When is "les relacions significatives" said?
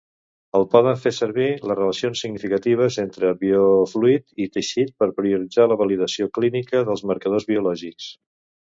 1.71-2.97